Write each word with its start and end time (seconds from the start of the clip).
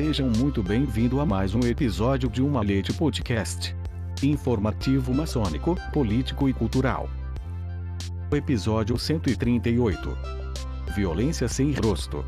Sejam 0.00 0.30
muito 0.30 0.62
bem-vindos 0.62 1.18
a 1.18 1.26
mais 1.26 1.56
um 1.56 1.60
episódio 1.66 2.30
de 2.30 2.40
Uma 2.40 2.62
Leite 2.62 2.92
Podcast. 2.92 3.74
Informativo 4.22 5.12
maçônico, 5.12 5.74
político 5.92 6.48
e 6.48 6.52
cultural. 6.52 7.10
Episódio 8.30 8.96
138. 8.96 10.16
Violência 10.94 11.48
sem 11.48 11.72
rosto. 11.72 12.24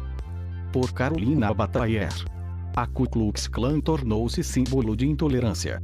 Por 0.72 0.92
Carolina 0.92 1.54
Batailler. 1.54 2.12
A 2.74 2.88
Ku 2.88 3.08
Klux 3.08 3.46
Klan 3.46 3.78
tornou-se 3.78 4.42
símbolo 4.42 4.96
de 4.96 5.06
intolerância. 5.06 5.80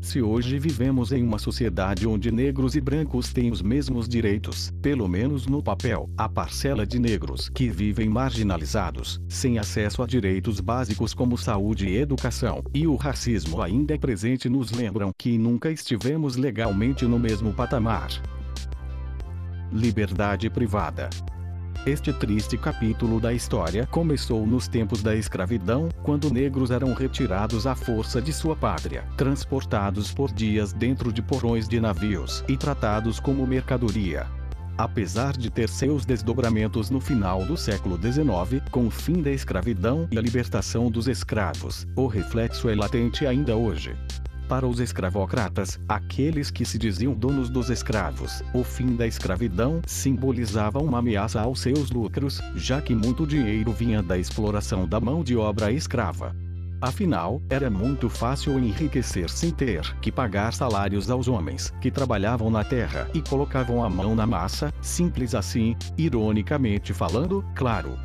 Se 0.00 0.22
hoje 0.22 0.58
vivemos 0.58 1.12
em 1.12 1.22
uma 1.22 1.38
sociedade 1.38 2.06
onde 2.06 2.30
negros 2.30 2.76
e 2.76 2.80
brancos 2.80 3.32
têm 3.32 3.50
os 3.50 3.60
mesmos 3.60 4.08
direitos, 4.08 4.70
pelo 4.80 5.08
menos 5.08 5.46
no 5.46 5.62
papel, 5.62 6.08
a 6.16 6.28
parcela 6.28 6.86
de 6.86 6.98
negros 6.98 7.48
que 7.48 7.68
vivem 7.68 8.08
marginalizados, 8.08 9.20
sem 9.28 9.58
acesso 9.58 10.02
a 10.02 10.06
direitos 10.06 10.60
básicos 10.60 11.12
como 11.12 11.36
saúde 11.36 11.88
e 11.88 11.96
educação, 11.96 12.62
e 12.72 12.86
o 12.86 12.94
racismo 12.94 13.60
ainda 13.60 13.94
é 13.94 13.98
presente 13.98 14.48
nos 14.48 14.70
lembram 14.70 15.10
que 15.18 15.36
nunca 15.36 15.70
estivemos 15.70 16.36
legalmente 16.36 17.04
no 17.04 17.18
mesmo 17.18 17.52
patamar. 17.52 18.08
Liberdade 19.72 20.48
privada. 20.48 21.10
Este 21.88 22.12
triste 22.12 22.58
capítulo 22.58 23.18
da 23.18 23.32
história 23.32 23.86
começou 23.86 24.46
nos 24.46 24.68
tempos 24.68 25.02
da 25.02 25.16
escravidão, 25.16 25.88
quando 26.02 26.30
negros 26.30 26.70
eram 26.70 26.92
retirados 26.92 27.66
à 27.66 27.74
força 27.74 28.20
de 28.20 28.30
sua 28.30 28.54
pátria, 28.54 29.06
transportados 29.16 30.12
por 30.12 30.30
dias 30.30 30.74
dentro 30.74 31.10
de 31.10 31.22
porões 31.22 31.66
de 31.66 31.80
navios 31.80 32.44
e 32.46 32.58
tratados 32.58 33.18
como 33.18 33.46
mercadoria. 33.46 34.26
Apesar 34.76 35.34
de 35.34 35.48
ter 35.48 35.70
seus 35.70 36.04
desdobramentos 36.04 36.90
no 36.90 37.00
final 37.00 37.46
do 37.46 37.56
século 37.56 37.96
XIX, 37.96 38.62
com 38.70 38.86
o 38.86 38.90
fim 38.90 39.22
da 39.22 39.30
escravidão 39.30 40.06
e 40.12 40.18
a 40.18 40.20
libertação 40.20 40.90
dos 40.90 41.08
escravos, 41.08 41.86
o 41.96 42.06
reflexo 42.06 42.68
é 42.68 42.74
latente 42.74 43.26
ainda 43.26 43.56
hoje. 43.56 43.96
Para 44.48 44.66
os 44.66 44.80
escravocratas, 44.80 45.78
aqueles 45.86 46.50
que 46.50 46.64
se 46.64 46.78
diziam 46.78 47.12
donos 47.12 47.50
dos 47.50 47.68
escravos, 47.68 48.42
o 48.54 48.64
fim 48.64 48.96
da 48.96 49.06
escravidão 49.06 49.82
simbolizava 49.86 50.78
uma 50.78 51.00
ameaça 51.00 51.38
aos 51.38 51.60
seus 51.60 51.90
lucros, 51.90 52.40
já 52.56 52.80
que 52.80 52.94
muito 52.94 53.26
dinheiro 53.26 53.70
vinha 53.72 54.02
da 54.02 54.16
exploração 54.16 54.88
da 54.88 54.98
mão 54.98 55.22
de 55.22 55.36
obra 55.36 55.70
escrava. 55.70 56.34
Afinal, 56.80 57.42
era 57.50 57.68
muito 57.68 58.08
fácil 58.08 58.58
enriquecer 58.58 59.28
sem 59.28 59.50
ter 59.50 59.82
que 60.00 60.10
pagar 60.10 60.54
salários 60.54 61.10
aos 61.10 61.28
homens 61.28 61.74
que 61.82 61.90
trabalhavam 61.90 62.48
na 62.50 62.64
terra 62.64 63.06
e 63.12 63.20
colocavam 63.20 63.84
a 63.84 63.90
mão 63.90 64.14
na 64.14 64.26
massa, 64.26 64.72
simples 64.80 65.34
assim, 65.34 65.76
ironicamente 65.98 66.94
falando, 66.94 67.44
claro. 67.54 67.98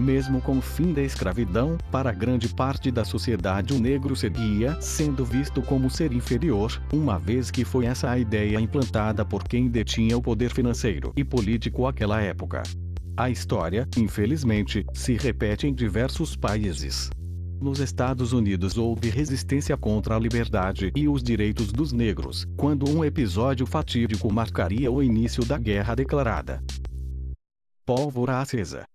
Mesmo 0.00 0.40
com 0.40 0.56
o 0.56 0.62
fim 0.62 0.94
da 0.94 1.02
escravidão, 1.02 1.76
para 1.92 2.10
grande 2.10 2.48
parte 2.48 2.90
da 2.90 3.04
sociedade 3.04 3.74
o 3.74 3.78
negro 3.78 4.16
seguia 4.16 4.80
sendo 4.80 5.26
visto 5.26 5.60
como 5.60 5.90
ser 5.90 6.10
inferior, 6.14 6.80
uma 6.90 7.18
vez 7.18 7.50
que 7.50 7.66
foi 7.66 7.84
essa 7.84 8.10
a 8.10 8.18
ideia 8.18 8.58
implantada 8.58 9.26
por 9.26 9.44
quem 9.44 9.68
detinha 9.68 10.16
o 10.16 10.22
poder 10.22 10.54
financeiro 10.54 11.12
e 11.14 11.22
político 11.22 11.86
àquela 11.86 12.18
época. 12.22 12.62
A 13.14 13.28
história, 13.28 13.86
infelizmente, 13.98 14.86
se 14.94 15.18
repete 15.18 15.66
em 15.66 15.74
diversos 15.74 16.34
países. 16.34 17.10
Nos 17.60 17.78
Estados 17.78 18.32
Unidos 18.32 18.78
houve 18.78 19.10
resistência 19.10 19.76
contra 19.76 20.16
a 20.16 20.18
liberdade 20.18 20.90
e 20.96 21.08
os 21.08 21.22
direitos 21.22 21.70
dos 21.70 21.92
negros, 21.92 22.46
quando 22.56 22.88
um 22.88 23.04
episódio 23.04 23.66
fatídico 23.66 24.32
marcaria 24.32 24.90
o 24.90 25.02
início 25.02 25.44
da 25.44 25.58
guerra 25.58 25.94
declarada. 25.94 26.64
Pólvora 27.84 28.40
acesa. 28.40 28.89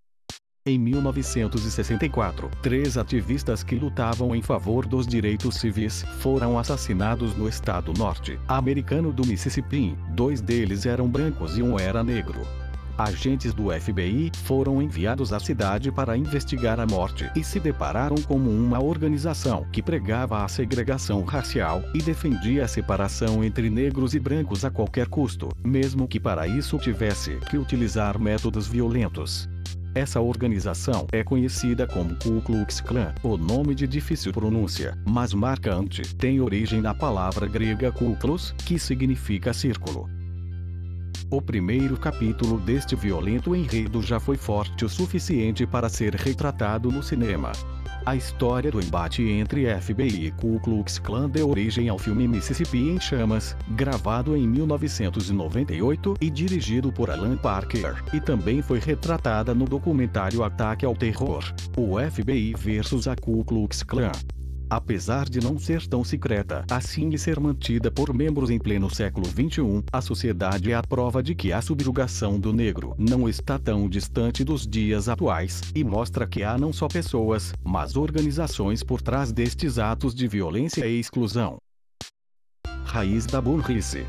Em 0.67 0.79
1964, 0.79 2.49
três 2.59 2.97
ativistas 2.97 3.61
que 3.61 3.75
lutavam 3.75 4.35
em 4.35 4.41
favor 4.41 4.87
dos 4.87 5.05
direitos 5.05 5.57
civis 5.57 6.03
foram 6.17 6.57
assassinados 6.57 7.35
no 7.37 7.47
estado 7.47 7.93
norte 7.95 8.39
americano 8.47 9.13
do 9.13 9.23
Mississippi. 9.27 9.95
Dois 10.15 10.41
deles 10.41 10.87
eram 10.87 11.07
brancos 11.07 11.55
e 11.59 11.61
um 11.61 11.77
era 11.77 12.03
negro. 12.03 12.41
Agentes 12.97 13.53
do 13.53 13.69
FBI 13.79 14.31
foram 14.43 14.81
enviados 14.81 15.31
à 15.31 15.39
cidade 15.39 15.91
para 15.91 16.17
investigar 16.17 16.79
a 16.79 16.87
morte 16.87 17.29
e 17.35 17.43
se 17.43 17.59
depararam 17.59 18.15
com 18.23 18.37
uma 18.37 18.83
organização 18.83 19.67
que 19.71 19.83
pregava 19.83 20.43
a 20.43 20.47
segregação 20.47 21.21
racial 21.21 21.83
e 21.93 21.99
defendia 21.99 22.65
a 22.65 22.67
separação 22.67 23.43
entre 23.43 23.69
negros 23.69 24.15
e 24.15 24.19
brancos 24.19 24.65
a 24.65 24.71
qualquer 24.71 25.09
custo, 25.09 25.49
mesmo 25.63 26.07
que 26.07 26.19
para 26.19 26.47
isso 26.47 26.79
tivesse 26.79 27.37
que 27.51 27.55
utilizar 27.55 28.17
métodos 28.17 28.65
violentos. 28.65 29.47
Essa 29.95 30.19
organização 30.19 31.07
é 31.09 31.23
conhecida 31.23 31.87
como 31.87 32.17
Ku 32.17 32.41
Klux 32.41 32.81
Klan, 32.81 33.15
o 33.23 33.37
nome 33.37 33.73
de 33.73 33.87
difícil 33.87 34.33
pronúncia, 34.33 34.93
mas 35.07 35.33
marcante, 35.33 36.13
tem 36.17 36.41
origem 36.41 36.81
na 36.81 36.93
palavra 36.93 37.47
grega 37.47 37.93
kulklus, 37.93 38.51
que 38.65 38.77
significa 38.77 39.53
círculo. 39.53 40.09
O 41.29 41.41
primeiro 41.41 41.97
capítulo 41.97 42.59
deste 42.59 42.95
violento 42.95 43.55
enredo 43.55 43.99
já 44.01 44.19
foi 44.19 44.37
forte 44.37 44.85
o 44.85 44.89
suficiente 44.89 45.65
para 45.65 45.89
ser 45.89 46.13
retratado 46.13 46.91
no 46.91 47.01
cinema. 47.01 47.51
A 48.05 48.15
história 48.15 48.69
do 48.69 48.79
embate 48.79 49.23
entre 49.23 49.65
FBI 49.81 50.27
e 50.27 50.31
Ku 50.31 50.59
Klux 50.59 50.99
Klan 50.99 51.27
deu 51.27 51.49
origem 51.49 51.89
ao 51.89 51.97
filme 51.97 52.27
Mississippi 52.27 52.77
em 52.77 53.01
Chamas, 53.01 53.57
gravado 53.69 54.37
em 54.37 54.47
1998 54.47 56.13
e 56.21 56.29
dirigido 56.29 56.93
por 56.93 57.09
Alan 57.09 57.35
Parker, 57.35 58.03
e 58.13 58.19
também 58.19 58.61
foi 58.61 58.79
retratada 58.79 59.55
no 59.55 59.65
documentário 59.65 60.43
Ataque 60.43 60.85
ao 60.85 60.95
Terror, 60.95 61.43
o 61.75 61.99
FBI 61.99 62.53
vs 62.55 63.07
a 63.07 63.15
Ku 63.15 63.43
Klux 63.43 63.81
Klan. 63.81 64.11
Apesar 64.75 65.29
de 65.29 65.39
não 65.39 65.57
ser 65.57 65.87
tão 65.87 66.03
secreta 66.03 66.65
assim 66.69 67.07
e 67.11 67.17
ser 67.17 67.39
mantida 67.39 67.89
por 67.89 68.13
membros 68.13 68.49
em 68.49 68.59
pleno 68.59 68.93
século 68.93 69.25
XXI, 69.25 69.85
a 69.89 70.01
sociedade 70.01 70.69
é 70.69 70.75
a 70.75 70.83
prova 70.83 71.23
de 71.23 71.33
que 71.33 71.53
a 71.53 71.61
subjugação 71.61 72.37
do 72.37 72.51
negro 72.51 72.93
não 72.97 73.29
está 73.29 73.57
tão 73.57 73.87
distante 73.87 74.43
dos 74.43 74.67
dias 74.67 75.07
atuais, 75.07 75.61
e 75.73 75.81
mostra 75.81 76.27
que 76.27 76.43
há 76.43 76.57
não 76.57 76.73
só 76.73 76.89
pessoas, 76.89 77.53
mas 77.63 77.95
organizações 77.95 78.83
por 78.83 79.01
trás 79.01 79.31
destes 79.31 79.79
atos 79.79 80.13
de 80.13 80.27
violência 80.27 80.85
e 80.85 80.99
exclusão. 80.99 81.55
Raiz 82.83 83.25
da 83.25 83.39
burrice. 83.39 84.05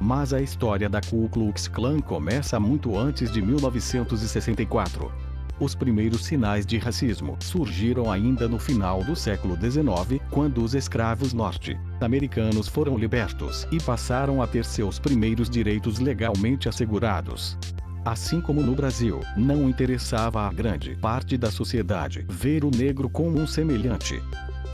Mas 0.00 0.32
a 0.32 0.42
história 0.42 0.88
da 0.88 1.00
Ku 1.00 1.28
Klux 1.28 1.68
Klan 1.68 2.00
começa 2.00 2.58
muito 2.58 2.98
antes 2.98 3.30
de 3.30 3.40
1964. 3.40 5.33
Os 5.60 5.72
primeiros 5.74 6.24
sinais 6.24 6.66
de 6.66 6.78
racismo 6.78 7.36
surgiram 7.40 8.10
ainda 8.10 8.48
no 8.48 8.58
final 8.58 9.04
do 9.04 9.14
século 9.14 9.54
XIX, 9.54 10.20
quando 10.28 10.62
os 10.62 10.74
escravos 10.74 11.32
norte-americanos 11.32 12.66
foram 12.66 12.98
libertos 12.98 13.66
e 13.70 13.80
passaram 13.80 14.42
a 14.42 14.48
ter 14.48 14.64
seus 14.64 14.98
primeiros 14.98 15.48
direitos 15.48 16.00
legalmente 16.00 16.68
assegurados. 16.68 17.56
Assim 18.04 18.40
como 18.40 18.60
no 18.60 18.74
Brasil, 18.74 19.20
não 19.36 19.68
interessava 19.68 20.42
a 20.42 20.52
grande 20.52 20.96
parte 20.96 21.38
da 21.38 21.50
sociedade 21.50 22.26
ver 22.28 22.64
o 22.64 22.70
negro 22.70 23.08
como 23.08 23.40
um 23.40 23.46
semelhante. 23.46 24.20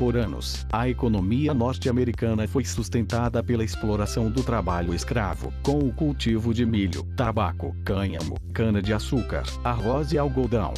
Por 0.01 0.17
anos, 0.17 0.67
a 0.73 0.89
economia 0.89 1.53
norte-americana 1.53 2.49
foi 2.49 2.65
sustentada 2.65 3.43
pela 3.43 3.63
exploração 3.63 4.31
do 4.31 4.43
trabalho 4.43 4.95
escravo, 4.95 5.53
com 5.63 5.79
o 5.79 5.93
cultivo 5.93 6.55
de 6.55 6.65
milho, 6.65 7.03
tabaco, 7.15 7.77
cânhamo, 7.85 8.39
cana-de-açúcar, 8.55 9.43
arroz 9.63 10.13
e 10.13 10.19
algodão. 10.19 10.73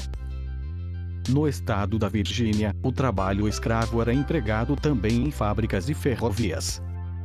No 1.28 1.47
estado 1.47 2.01
da 2.01 2.09
Virgínia, 2.09 2.74
o 2.83 2.91
trabalho 2.91 3.47
escravo 3.47 4.03
era 4.03 4.13
empregado 4.13 4.74
também 4.74 5.28
em 5.28 5.30
fábricas 5.30 5.89
e 5.89 5.95
ferrovias. 5.95 6.83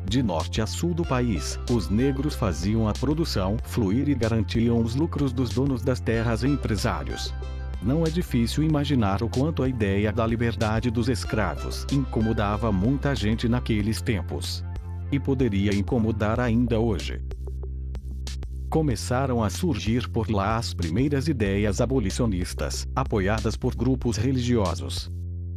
De 0.07 0.21
norte 0.21 0.61
a 0.61 0.67
sul 0.67 0.93
do 0.93 1.03
país, 1.03 1.59
os 1.71 1.89
negros 1.89 2.35
faziam 2.35 2.87
a 2.87 2.93
produção 2.93 3.57
fluir 3.63 4.07
e 4.07 4.13
garantiam 4.13 4.83
os 4.83 4.93
lucros 4.93 5.33
dos 5.33 5.49
donos 5.49 5.81
das 5.81 5.99
terras 5.99 6.43
e 6.43 6.47
empresários. 6.47 7.33
Não 7.81 8.03
é 8.03 8.09
difícil 8.09 8.63
imaginar 8.63 9.21
o 9.21 9.29
quanto 9.29 9.61
a 9.61 9.69
ideia 9.69 10.11
da 10.11 10.25
liberdade 10.25 10.89
dos 10.89 11.09
escravos 11.09 11.85
incomodava 11.91 12.71
muita 12.71 13.15
gente 13.15 13.47
naqueles 13.47 14.01
tempos. 14.01 14.63
E 15.11 15.19
poderia 15.19 15.73
incomodar 15.73 16.39
ainda 16.39 16.79
hoje. 16.79 17.21
Começaram 18.69 19.41
a 19.43 19.49
surgir 19.49 20.09
por 20.09 20.29
lá 20.29 20.57
as 20.57 20.73
primeiras 20.73 21.27
ideias 21.27 21.79
abolicionistas, 21.79 22.85
apoiadas 22.95 23.55
por 23.55 23.73
grupos 23.73 24.17
religiosos. 24.17 25.09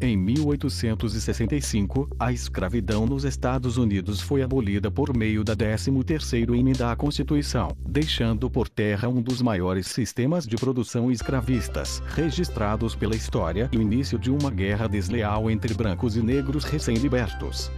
Em 0.02 0.17
1865, 0.17 2.08
a 2.19 2.32
escravidão 2.32 3.05
nos 3.05 3.25
Estados 3.25 3.76
Unidos 3.76 4.19
foi 4.19 4.43
abolida 4.43 4.91
por 4.91 5.14
meio 5.14 5.44
da 5.44 5.55
13ª 5.55 6.58
emenda 6.58 6.91
à 6.91 6.97
Constituição, 6.97 7.76
deixando 7.87 8.49
por 8.49 8.67
terra 8.67 9.11
um 9.11 9.20
dos 9.20 9.43
maiores 9.43 9.88
sistemas 9.88 10.47
de 10.47 10.56
produção 10.56 11.11
escravistas 11.12 12.02
registrados 12.14 12.94
pela 12.94 13.14
história 13.14 13.69
e 13.70 13.76
o 13.76 13.82
início 13.82 14.19
de 14.19 14.31
uma 14.31 14.50
guerra 14.50 14.88
desleal 14.88 15.50
entre 15.50 15.75
brancos 15.75 16.17
e 16.17 16.23
negros 16.23 16.64
recém-libertos. 16.64 17.70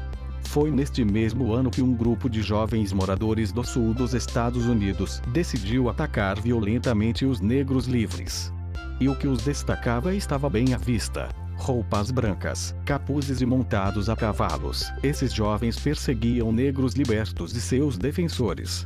Foi 0.45 0.71
neste 0.71 1.05
mesmo 1.05 1.53
ano 1.53 1.73
que 1.73 1.83
um 1.83 1.93
grupo 1.93 2.31
de 2.31 2.41
jovens 2.41 2.93
moradores 2.93 3.51
do 3.51 3.65
sul 3.65 3.93
dos 3.93 4.15
Estados 4.15 4.67
Unidos 4.67 5.21
decidiu 5.33 5.89
atacar 5.89 6.41
violentamente 6.41 7.27
os 7.27 7.41
negros 7.41 7.87
livres. 7.87 8.53
e 9.01 9.09
o 9.09 9.17
que 9.17 9.27
os 9.27 9.43
destacava 9.43 10.15
estava 10.15 10.49
bem 10.49 10.75
à 10.75 10.77
vista. 10.77 11.29
Roupas 11.62 12.11
brancas, 12.11 12.75
capuzes 12.85 13.41
e 13.41 13.47
montados 13.47 14.09
a 14.09 14.17
cavalos, 14.17 14.93
esses 15.00 15.32
jovens 15.32 15.79
perseguiam 15.79 16.50
negros 16.50 16.94
libertos 16.94 17.53
de 17.53 17.61
seus 17.61 17.97
defensores. 17.97 18.85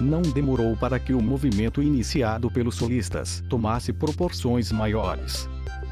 Não 0.00 0.22
demorou 0.22 0.76
para 0.76 0.98
que 0.98 1.12
o 1.12 1.22
movimento 1.22 1.80
iniciado 1.80 2.50
pelos 2.50 2.74
solistas 2.74 3.44
tomasse 3.48 3.92
proporções 3.92 4.72
maiores. 4.72 5.48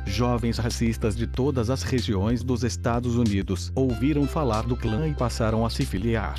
Jovens 0.06 0.58
racistas 0.58 1.14
de 1.14 1.28
todas 1.28 1.70
as 1.70 1.84
regiões 1.84 2.42
dos 2.42 2.64
Estados 2.64 3.14
Unidos 3.14 3.70
ouviram 3.72 4.26
falar 4.26 4.64
do 4.64 4.76
clã 4.76 5.06
e 5.06 5.14
passaram 5.14 5.64
a 5.64 5.70
se 5.70 5.86
filiar. 5.86 6.34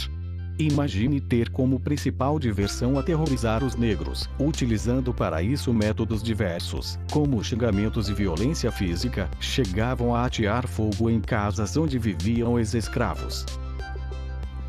Imagine 0.58 1.20
ter 1.20 1.50
como 1.50 1.78
principal 1.78 2.40
diversão 2.40 2.98
aterrorizar 2.98 3.62
os 3.62 3.76
negros, 3.76 4.30
utilizando 4.40 5.14
para 5.14 5.44
isso 5.44 5.74
métodos 5.74 6.24
diversos, 6.24 6.98
como 7.12 7.44
xingamentos 7.44 8.08
e 8.08 8.14
violência 8.14 8.72
física, 8.72 9.30
chegavam 9.38 10.16
a 10.16 10.26
atear 10.26 10.66
fogo 10.66 11.10
em 11.10 11.20
casas 11.20 11.76
onde 11.76 12.00
viviam 12.00 12.58
ex-escravos. 12.58 13.46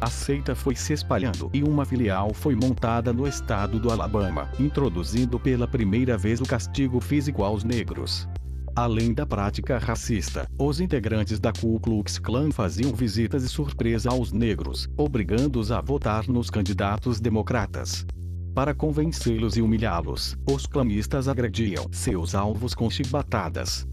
A 0.01 0.11
seita 0.11 0.57
foi 0.57 0.75
se 0.75 0.93
espalhando 0.93 1.49
e 1.55 1.63
uma 1.63 1.85
filial 1.85 2.35
foi 2.35 2.57
montada 2.57 3.13
no 3.13 3.27
estado 3.27 3.79
do 3.79 3.89
Alabama, 3.89 4.51
introduzindo 4.59 5.39
pela 5.39 5.69
primeira 5.69 6.19
vez 6.19 6.41
o 6.41 6.45
castigo 6.45 7.01
físico 7.01 7.45
aos 7.45 7.63
negros. 7.63 8.29
Além 8.77 9.15
da 9.15 9.25
prática 9.25 9.79
racista, 9.79 10.47
os 10.59 10.81
integrantes 10.81 11.41
da 11.41 11.51
Ku 11.51 11.81
Klux 11.81 12.19
Klan 12.19 12.51
faziam 12.51 12.93
visitas 12.93 13.43
de 13.43 13.49
surpresa 13.49 14.11
aos 14.11 14.33
negros, 14.33 14.87
obrigando-os 14.99 15.73
a 15.73 15.81
votar 15.81 16.29
nos 16.29 16.51
candidatos 16.51 17.19
democratas. 17.19 18.05
Para 18.55 18.75
convencê-los 18.75 19.57
e 19.57 19.63
humilhá-los, 19.63 20.37
os 20.47 20.67
clanistas 20.67 21.27
agrediam 21.27 21.87
seus 21.91 22.35
alvos 22.35 22.75
com 22.75 22.91
chibatadas. 22.91 23.87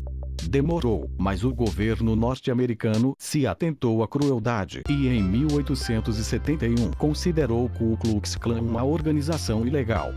Demorou, 0.50 1.10
mas 1.18 1.46
o 1.46 1.54
governo 1.54 2.14
norte-americano 2.14 3.16
se 3.18 3.48
atentou 3.48 4.04
à 4.04 4.08
crueldade 4.08 4.82
e 4.90 5.08
em 5.08 5.24
1871 5.24 6.92
considerou 6.98 7.68
o 7.68 7.70
Ku 7.70 7.96
Klux 7.96 8.36
Klan 8.36 8.60
uma 8.60 8.84
organização 8.84 9.66
ilegal. 9.66 10.12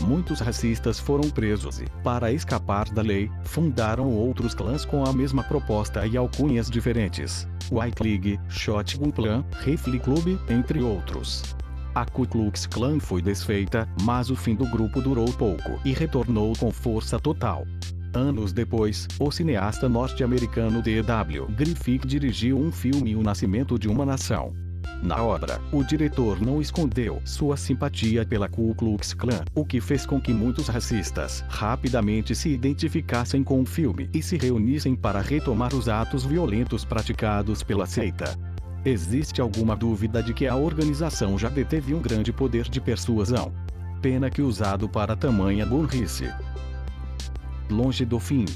Muitos 0.00 0.40
racistas 0.40 0.98
foram 0.98 1.28
presos 1.28 1.80
e, 1.80 1.84
para 2.02 2.32
escapar 2.32 2.88
da 2.90 3.02
lei, 3.02 3.30
fundaram 3.44 4.10
outros 4.10 4.54
clãs 4.54 4.84
com 4.84 5.04
a 5.04 5.12
mesma 5.12 5.42
proposta 5.42 6.06
e 6.06 6.16
alcunhas 6.16 6.70
diferentes. 6.70 7.46
White 7.70 8.02
League, 8.02 8.40
Shotgun 8.48 9.10
Clan, 9.10 9.44
Rifle 9.64 9.98
Club, 9.98 10.38
entre 10.48 10.82
outros. 10.82 11.42
A 11.94 12.04
Ku 12.04 12.26
Klux 12.26 12.66
Klan 12.66 13.00
foi 13.00 13.20
desfeita, 13.20 13.88
mas 14.02 14.30
o 14.30 14.36
fim 14.36 14.54
do 14.54 14.70
grupo 14.70 15.00
durou 15.00 15.26
pouco 15.32 15.80
e 15.84 15.92
retornou 15.92 16.52
com 16.56 16.70
força 16.70 17.18
total. 17.18 17.66
Anos 18.14 18.52
depois, 18.52 19.06
o 19.18 19.30
cineasta 19.30 19.88
norte-americano 19.88 20.80
D.W. 20.80 21.46
Griffith 21.56 22.06
dirigiu 22.06 22.58
um 22.58 22.72
filme 22.72 23.14
O 23.14 23.22
Nascimento 23.22 23.78
de 23.78 23.88
uma 23.88 24.06
Nação. 24.06 24.54
Na 25.02 25.22
obra, 25.22 25.60
o 25.72 25.84
diretor 25.84 26.40
não 26.40 26.60
escondeu 26.60 27.22
sua 27.24 27.56
simpatia 27.56 28.26
pela 28.26 28.48
Ku 28.48 28.74
Klux 28.74 29.14
Klan, 29.14 29.44
o 29.54 29.64
que 29.64 29.80
fez 29.80 30.04
com 30.04 30.20
que 30.20 30.32
muitos 30.32 30.66
racistas 30.66 31.44
rapidamente 31.48 32.34
se 32.34 32.48
identificassem 32.48 33.44
com 33.44 33.60
o 33.60 33.66
filme 33.66 34.10
e 34.12 34.20
se 34.20 34.36
reunissem 34.36 34.96
para 34.96 35.20
retomar 35.20 35.72
os 35.74 35.88
atos 35.88 36.24
violentos 36.24 36.84
praticados 36.84 37.62
pela 37.62 37.86
seita. 37.86 38.36
Existe 38.84 39.40
alguma 39.40 39.76
dúvida 39.76 40.22
de 40.22 40.34
que 40.34 40.46
a 40.46 40.56
organização 40.56 41.38
já 41.38 41.48
deteve 41.48 41.94
um 41.94 42.00
grande 42.00 42.32
poder 42.32 42.64
de 42.64 42.80
persuasão? 42.80 43.52
Pena 44.02 44.30
que 44.30 44.42
usado 44.42 44.88
para 44.88 45.16
tamanha 45.16 45.64
burrice. 45.64 46.28
Longe 47.70 48.04
do 48.04 48.18
fim, 48.18 48.46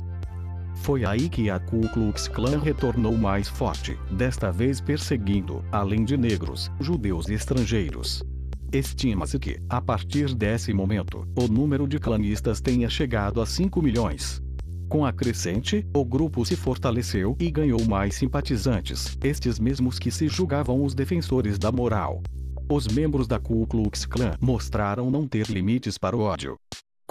foi 0.82 1.05
aí 1.05 1.29
que 1.29 1.49
a 1.49 1.61
Ku 1.61 1.88
Klux 1.90 2.26
Klan 2.26 2.58
retornou 2.58 3.17
mais 3.17 3.49
forte, 3.49 3.96
desta 4.11 4.50
vez 4.50 4.81
perseguindo, 4.81 5.64
além 5.70 6.05
de 6.05 6.17
negros, 6.17 6.70
judeus 6.81 7.29
e 7.29 7.34
estrangeiros. 7.34 8.25
Estima-se 8.73 9.38
que, 9.38 9.61
a 9.69 9.81
partir 9.81 10.34
desse 10.34 10.73
momento, 10.73 11.25
o 11.37 11.46
número 11.46 11.87
de 11.87 12.00
clanistas 12.00 12.61
tenha 12.61 12.90
chegado 12.90 13.40
a 13.40 13.46
5 13.46 13.81
milhões. 13.81 14.43
Com 14.88 15.06
a 15.06 15.12
crescente, 15.12 15.87
o 15.94 16.05
grupo 16.05 16.44
se 16.44 16.56
fortaleceu 16.56 17.37
e 17.38 17.49
ganhou 17.49 17.85
mais 17.85 18.17
simpatizantes, 18.17 19.17
estes 19.23 19.61
mesmos 19.61 20.00
que 20.00 20.11
se 20.11 20.26
julgavam 20.26 20.82
os 20.82 20.94
defensores 20.94 21.61
da 21.61 21.70
moral. 21.70 22.23
Os 22.69 22.88
membros 22.88 23.28
da 23.28 23.38
Ku 23.38 23.67
Klux 23.69 24.05
Klan 24.05 24.37
mostraram 24.40 25.11
não 25.11 25.28
ter 25.28 25.46
limites 25.46 25.96
para 25.96 26.17
o 26.17 26.20
ódio 26.20 26.58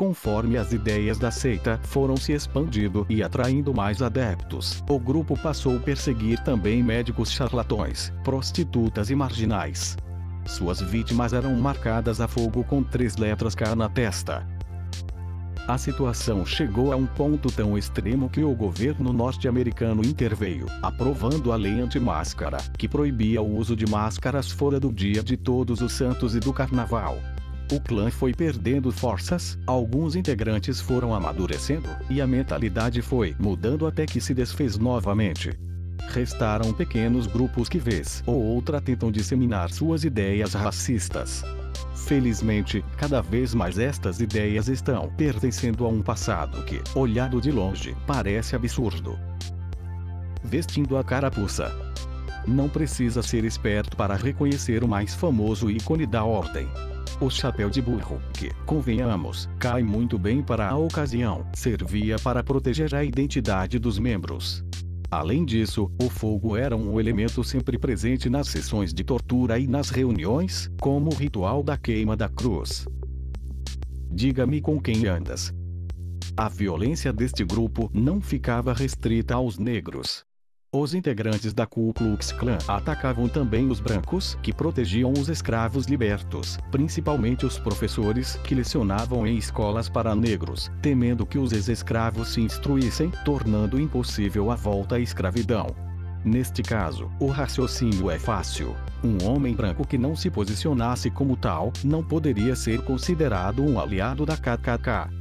conforme 0.01 0.57
as 0.57 0.73
ideias 0.73 1.19
da 1.19 1.29
seita 1.29 1.79
foram 1.83 2.17
se 2.17 2.31
expandindo 2.31 3.05
e 3.07 3.21
atraindo 3.21 3.71
mais 3.71 4.01
adeptos. 4.01 4.83
O 4.89 4.97
grupo 4.97 5.39
passou 5.39 5.77
a 5.77 5.79
perseguir 5.79 6.43
também 6.43 6.81
médicos 6.81 7.31
charlatões, 7.31 8.11
prostitutas 8.23 9.11
e 9.11 9.15
marginais. 9.15 9.95
Suas 10.43 10.81
vítimas 10.81 11.33
eram 11.33 11.53
marcadas 11.53 12.19
a 12.19 12.27
fogo 12.27 12.63
com 12.63 12.81
três 12.81 13.15
letras 13.15 13.53
K 13.53 13.75
na 13.75 13.87
testa. 13.87 14.43
A 15.67 15.77
situação 15.77 16.43
chegou 16.47 16.91
a 16.91 16.95
um 16.95 17.05
ponto 17.05 17.51
tão 17.51 17.77
extremo 17.77 18.27
que 18.27 18.43
o 18.43 18.55
governo 18.55 19.13
norte-americano 19.13 20.03
interveio, 20.03 20.65
aprovando 20.81 21.51
a 21.51 21.55
lei 21.55 21.79
anti-máscara, 21.79 22.57
que 22.75 22.89
proibia 22.89 23.39
o 23.39 23.55
uso 23.55 23.75
de 23.75 23.85
máscaras 23.85 24.51
fora 24.51 24.79
do 24.79 24.91
dia 24.91 25.21
de 25.21 25.37
Todos 25.37 25.79
os 25.79 25.91
Santos 25.91 26.35
e 26.35 26.39
do 26.39 26.51
Carnaval. 26.51 27.19
O 27.71 27.79
clã 27.79 28.11
foi 28.11 28.33
perdendo 28.33 28.91
forças, 28.91 29.57
alguns 29.65 30.17
integrantes 30.17 30.81
foram 30.81 31.15
amadurecendo, 31.15 31.87
e 32.09 32.19
a 32.19 32.27
mentalidade 32.27 33.01
foi 33.01 33.33
mudando 33.39 33.87
até 33.87 34.05
que 34.05 34.19
se 34.19 34.33
desfez 34.33 34.77
novamente. 34.77 35.57
Restaram 36.09 36.73
pequenos 36.73 37.27
grupos 37.27 37.69
que 37.69 37.79
vez 37.79 38.21
ou 38.25 38.43
outra 38.43 38.81
tentam 38.81 39.09
disseminar 39.09 39.71
suas 39.71 40.03
ideias 40.03 40.53
racistas. 40.53 41.45
Felizmente, 41.95 42.83
cada 42.97 43.21
vez 43.21 43.53
mais 43.53 43.79
estas 43.79 44.19
ideias 44.19 44.67
estão 44.67 45.09
pertencendo 45.15 45.85
a 45.85 45.87
um 45.87 46.01
passado 46.01 46.61
que, 46.65 46.81
olhado 46.93 47.39
de 47.39 47.51
longe, 47.51 47.95
parece 48.05 48.53
absurdo. 48.53 49.17
Vestindo 50.43 50.97
a 50.97 51.05
carapuça. 51.05 51.71
Não 52.45 52.67
precisa 52.67 53.23
ser 53.23 53.45
esperto 53.45 53.95
para 53.95 54.15
reconhecer 54.15 54.83
o 54.83 54.89
mais 54.89 55.15
famoso 55.15 55.71
ícone 55.71 56.05
da 56.05 56.25
ordem. 56.25 56.67
O 57.21 57.29
chapéu 57.29 57.69
de 57.69 57.83
burro, 57.83 58.19
que, 58.33 58.49
convenhamos, 58.65 59.47
cai 59.59 59.83
muito 59.83 60.17
bem 60.17 60.41
para 60.41 60.67
a 60.67 60.75
ocasião, 60.75 61.45
servia 61.53 62.17
para 62.17 62.43
proteger 62.43 62.95
a 62.95 63.03
identidade 63.03 63.77
dos 63.77 63.99
membros. 63.99 64.65
Além 65.11 65.45
disso, 65.45 65.91
o 66.01 66.09
fogo 66.09 66.57
era 66.57 66.75
um 66.75 66.99
elemento 66.99 67.43
sempre 67.43 67.77
presente 67.77 68.27
nas 68.27 68.47
sessões 68.47 68.91
de 68.91 69.03
tortura 69.03 69.59
e 69.59 69.67
nas 69.67 69.91
reuniões, 69.91 70.71
como 70.81 71.11
o 71.11 71.15
ritual 71.15 71.61
da 71.61 71.77
queima 71.77 72.17
da 72.17 72.27
cruz. 72.27 72.87
Diga-me 74.09 74.59
com 74.59 74.81
quem 74.81 75.05
andas. 75.05 75.53
A 76.35 76.49
violência 76.49 77.13
deste 77.13 77.45
grupo 77.45 77.91
não 77.93 78.19
ficava 78.19 78.73
restrita 78.73 79.35
aos 79.35 79.59
negros. 79.59 80.25
Os 80.73 80.93
integrantes 80.93 81.53
da 81.53 81.65
Ku 81.65 81.93
Klux 81.93 82.31
Klan 82.31 82.57
atacavam 82.65 83.27
também 83.27 83.69
os 83.69 83.81
brancos 83.81 84.37
que 84.41 84.53
protegiam 84.53 85.11
os 85.11 85.27
escravos 85.27 85.85
libertos, 85.85 86.57
principalmente 86.71 87.45
os 87.45 87.59
professores 87.59 88.37
que 88.37 88.55
lecionavam 88.55 89.27
em 89.27 89.35
escolas 89.35 89.89
para 89.89 90.15
negros, 90.15 90.71
temendo 90.81 91.25
que 91.25 91.37
os 91.37 91.51
ex-escravos 91.51 92.29
se 92.29 92.39
instruíssem, 92.39 93.11
tornando 93.25 93.81
impossível 93.81 94.49
a 94.49 94.55
volta 94.55 94.95
à 94.95 94.99
escravidão. 95.01 95.75
Neste 96.23 96.63
caso, 96.63 97.11
o 97.19 97.27
raciocínio 97.27 98.09
é 98.09 98.17
fácil. 98.17 98.73
Um 99.03 99.27
homem 99.27 99.53
branco 99.53 99.85
que 99.85 99.97
não 99.97 100.15
se 100.15 100.29
posicionasse 100.29 101.11
como 101.11 101.35
tal 101.35 101.73
não 101.83 102.01
poderia 102.01 102.55
ser 102.55 102.81
considerado 102.85 103.61
um 103.61 103.77
aliado 103.77 104.25
da 104.25 104.37
KKK. 104.37 105.20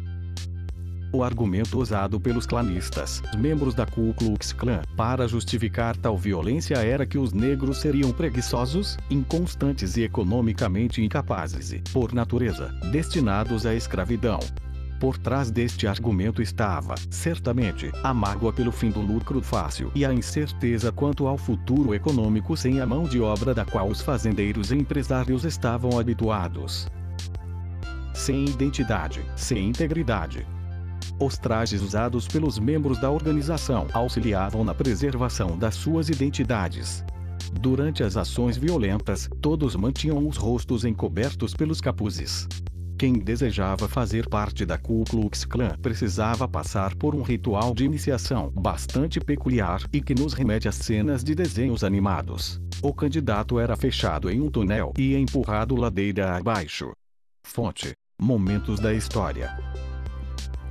O 1.12 1.24
argumento 1.24 1.80
usado 1.80 2.20
pelos 2.20 2.46
clanistas, 2.46 3.20
membros 3.36 3.74
da 3.74 3.84
Ku 3.84 4.14
Klux 4.14 4.52
Klan, 4.52 4.82
para 4.96 5.26
justificar 5.26 5.96
tal 5.96 6.16
violência 6.16 6.76
era 6.76 7.04
que 7.04 7.18
os 7.18 7.32
negros 7.32 7.78
seriam 7.78 8.12
preguiçosos, 8.12 8.96
inconstantes 9.10 9.96
e 9.96 10.02
economicamente 10.04 11.02
incapazes 11.02 11.72
e, 11.72 11.80
por 11.92 12.12
natureza, 12.12 12.68
destinados 12.92 13.66
à 13.66 13.74
escravidão. 13.74 14.38
Por 15.00 15.18
trás 15.18 15.50
deste 15.50 15.84
argumento 15.88 16.40
estava, 16.40 16.94
certamente, 17.10 17.90
a 18.04 18.14
mágoa 18.14 18.52
pelo 18.52 18.70
fim 18.70 18.90
do 18.90 19.00
lucro 19.00 19.42
fácil 19.42 19.90
e 19.96 20.04
a 20.04 20.12
incerteza 20.12 20.92
quanto 20.92 21.26
ao 21.26 21.36
futuro 21.36 21.92
econômico 21.92 22.56
sem 22.56 22.80
a 22.80 22.86
mão 22.86 23.02
de 23.02 23.20
obra 23.20 23.52
da 23.52 23.64
qual 23.64 23.88
os 23.88 24.00
fazendeiros 24.00 24.70
e 24.70 24.76
empresários 24.76 25.44
estavam 25.44 25.98
habituados. 25.98 26.86
Sem 28.14 28.44
identidade, 28.44 29.22
sem 29.34 29.70
integridade, 29.70 30.46
os 31.20 31.36
trajes 31.36 31.82
usados 31.82 32.26
pelos 32.26 32.58
membros 32.58 32.98
da 32.98 33.10
organização 33.10 33.86
auxiliavam 33.92 34.64
na 34.64 34.74
preservação 34.74 35.56
das 35.58 35.74
suas 35.74 36.08
identidades. 36.08 37.04
Durante 37.52 38.02
as 38.02 38.16
ações 38.16 38.56
violentas, 38.56 39.28
todos 39.40 39.76
mantinham 39.76 40.26
os 40.26 40.36
rostos 40.36 40.84
encobertos 40.84 41.52
pelos 41.52 41.80
capuzes. 41.80 42.48
Quem 42.98 43.14
desejava 43.14 43.88
fazer 43.88 44.28
parte 44.28 44.66
da 44.66 44.76
Ku 44.76 45.04
Klux 45.08 45.44
Klan 45.46 45.74
precisava 45.80 46.46
passar 46.46 46.94
por 46.94 47.14
um 47.14 47.22
ritual 47.22 47.74
de 47.74 47.84
iniciação 47.84 48.50
bastante 48.50 49.18
peculiar 49.18 49.82
e 49.90 50.02
que 50.02 50.14
nos 50.14 50.34
remete 50.34 50.68
a 50.68 50.72
cenas 50.72 51.24
de 51.24 51.34
desenhos 51.34 51.82
animados. 51.82 52.60
O 52.82 52.92
candidato 52.92 53.58
era 53.58 53.74
fechado 53.74 54.30
em 54.30 54.40
um 54.40 54.50
túnel 54.50 54.92
e 54.98 55.16
empurrado 55.16 55.76
ladeira 55.76 56.36
abaixo. 56.36 56.92
Fonte: 57.42 57.92
Momentos 58.20 58.78
da 58.78 58.92
História. 58.92 59.56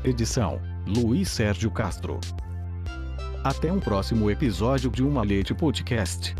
Edição: 0.03 0.61
Luiz 0.87 1.29
Sérgio 1.29 1.69
Castro. 1.69 2.19
Até 3.43 3.71
um 3.71 3.79
próximo 3.79 4.31
episódio 4.31 4.89
de 4.89 5.03
Uma 5.03 5.23
Leite 5.23 5.53
Podcast. 5.53 6.33